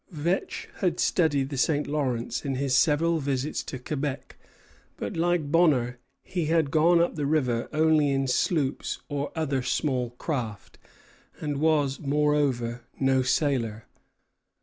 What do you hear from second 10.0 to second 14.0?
craft, and was, moreover, no sailor.